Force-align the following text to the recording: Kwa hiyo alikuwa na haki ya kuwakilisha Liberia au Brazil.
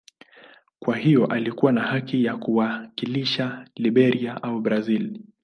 Kwa 0.79 0.97
hiyo 0.97 1.25
alikuwa 1.25 1.71
na 1.71 1.81
haki 1.81 2.25
ya 2.25 2.37
kuwakilisha 2.37 3.67
Liberia 3.75 4.43
au 4.43 4.59
Brazil. 4.61 5.19